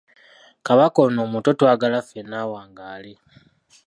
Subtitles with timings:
[0.65, 3.13] Kabaka ono omuto twagala ffenna awangaale.